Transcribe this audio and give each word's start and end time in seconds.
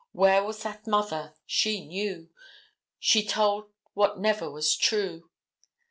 Where 0.13 0.43
was 0.43 0.63
that 0.63 0.87
mother? 0.87 1.35
She 1.45 1.85
knew. 1.85 2.31
She 2.97 3.23
told 3.23 3.69
what 3.93 4.17
never 4.17 4.49
was 4.49 4.75
true. 4.75 5.29